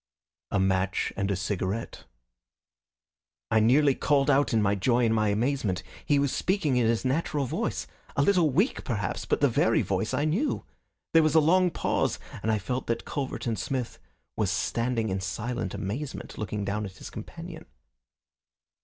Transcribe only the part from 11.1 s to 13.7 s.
There was a long pause, and I felt that Culverton